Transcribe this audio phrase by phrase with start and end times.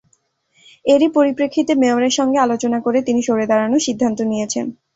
[0.85, 4.65] এরই পরিপ্রেক্ষিতে মেয়রের সঙ্গে আলোচনা করে তিনি সরে দাঁড়ানোর সিদ্ধান্ত নিয়েছেন।